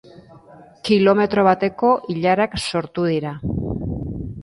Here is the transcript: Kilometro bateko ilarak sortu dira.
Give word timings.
Kilometro 0.89 1.45
bateko 1.49 1.93
ilarak 2.17 2.61
sortu 2.67 3.09
dira. 3.15 3.39